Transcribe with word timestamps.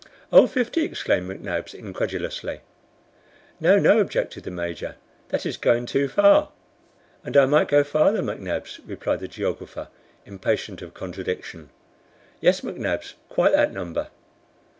"Oh, 0.33 0.47
fifty!" 0.47 0.81
exclaimed 0.83 1.29
McNabbs 1.29 1.75
incredulously. 1.75 2.61
"No, 3.59 3.77
no," 3.77 3.99
objected 3.99 4.43
the 4.45 4.49
Major; 4.49 4.95
"that 5.29 5.45
is 5.45 5.57
going 5.57 5.85
too 5.85 6.07
far." 6.07 6.49
"And 7.23 7.37
I 7.37 7.45
might 7.45 7.67
go 7.67 7.83
farther, 7.83 8.23
McNabbs," 8.23 8.79
replied 8.87 9.19
the 9.19 9.27
geographer, 9.27 9.89
impatient 10.25 10.81
of 10.81 10.95
contradiction. 10.95 11.69
"Yes, 12.39 12.61
McNabbs, 12.61 13.13
quite 13.29 13.51
that 13.51 13.73
number." 13.73 14.07